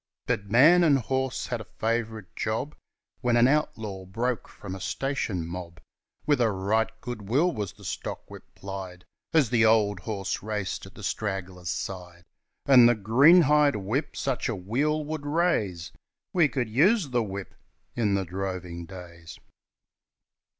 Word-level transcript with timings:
But 0.25 0.49
man 0.49 0.83
and 0.83 0.97
horse 0.97 1.45
had 1.45 1.61
a 1.61 1.77
favourite 1.79 2.35
job, 2.35 2.75
When 3.19 3.37
an 3.37 3.47
outlaw 3.47 4.05
broke 4.07 4.47
from 4.47 4.73
a 4.73 4.81
station 4.81 5.45
mob, 5.45 5.79
With 6.25 6.41
a 6.41 6.49
right 6.49 6.89
good 7.01 7.29
will 7.29 7.51
was 7.51 7.73
the 7.73 7.83
stockwhip 7.83 8.41
plied, 8.55 9.05
As 9.31 9.51
the 9.51 9.63
old 9.63 9.99
horse 9.99 10.41
raced 10.41 10.87
at 10.87 10.95
the 10.95 11.03
straggler's 11.03 11.69
side, 11.69 12.23
And 12.65 12.89
the 12.89 12.95
greenhide 12.95 13.75
whip 13.75 14.15
such 14.15 14.49
a 14.49 14.55
weal 14.55 15.05
would 15.05 15.23
raise, 15.27 15.91
We 16.33 16.47
could 16.47 16.67
use 16.67 17.11
the 17.11 17.21
whip 17.21 17.53
in 17.95 18.15
the 18.15 18.25
droving 18.25 18.87
days. 18.87 19.37